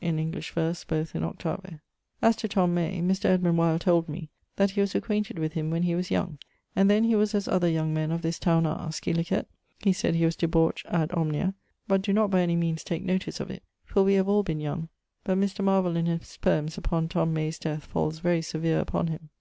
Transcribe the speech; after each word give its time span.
in 0.00 0.18
English 0.18 0.50
verse, 0.50 0.82
both 0.82 1.14
in 1.14 1.22
8vo. 1.22 1.78
As 2.20 2.34
to 2.34 2.48
Tom 2.48 2.74
May, 2.74 2.98
Mr. 3.00 3.26
Edmund 3.26 3.56
Wyld 3.58 3.82
told 3.82 4.08
me 4.08 4.28
that 4.56 4.72
he 4.72 4.80
was 4.80 4.92
acquainted 4.92 5.38
with 5.38 5.52
him 5.52 5.70
when 5.70 5.84
he 5.84 5.94
was 5.94 6.10
young, 6.10 6.38
and 6.74 6.90
then 6.90 7.04
he 7.04 7.14
was 7.14 7.32
as 7.32 7.46
other 7.46 7.68
young 7.68 7.94
men 7.94 8.10
of 8.10 8.20
this 8.20 8.40
towne 8.40 8.66
are, 8.66 8.88
scil. 8.90 9.22
he 9.78 9.92
said 9.92 10.16
he 10.16 10.24
was 10.24 10.34
debaucht 10.34 10.84
ad 10.86 11.12
omnia: 11.12 11.54
but 11.86 12.02
doe 12.02 12.10
not 12.12 12.32
by 12.32 12.40
any 12.40 12.56
meanes 12.56 12.82
take 12.82 13.04
notice 13.04 13.38
of 13.38 13.52
it 13.52 13.62
for 13.84 14.02
we 14.02 14.14
have 14.14 14.26
all 14.28 14.42
been 14.42 14.58
young. 14.58 14.88
But 15.22 15.38
Mr. 15.38 15.62
Marvel 15.64 15.94
in 15.96 16.06
his 16.06 16.38
poems 16.38 16.76
upon 16.76 17.06
Tom 17.06 17.32
May's 17.32 17.60
death 17.60 17.84
falls 17.84 18.18
very 18.18 18.42
severe 18.42 18.80
upon 18.80 19.06
him. 19.06 19.28